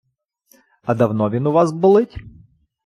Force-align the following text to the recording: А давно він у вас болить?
А 0.83 0.95
давно 0.95 1.29
він 1.29 1.47
у 1.47 1.51
вас 1.51 1.71
болить? 1.71 2.17